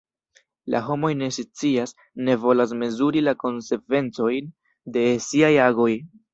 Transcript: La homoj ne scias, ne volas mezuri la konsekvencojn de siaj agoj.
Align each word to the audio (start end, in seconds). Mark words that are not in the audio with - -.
La 0.75 0.79
homoj 0.87 1.11
ne 1.19 1.27
scias, 1.37 1.93
ne 2.29 2.39
volas 2.47 2.75
mezuri 2.81 3.25
la 3.29 3.37
konsekvencojn 3.45 4.51
de 4.99 5.09
siaj 5.31 5.55
agoj. 5.71 5.91